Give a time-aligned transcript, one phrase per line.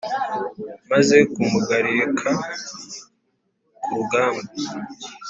[0.91, 2.31] Maze kumugarika
[3.81, 4.43] ku rugamba